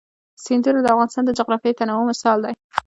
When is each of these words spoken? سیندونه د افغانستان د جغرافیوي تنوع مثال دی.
سیندونه 0.45 0.79
د 0.81 0.87
افغانستان 0.93 1.23
د 1.25 1.31
جغرافیوي 1.37 1.77
تنوع 1.79 2.03
مثال 2.11 2.37
دی. 2.45 2.53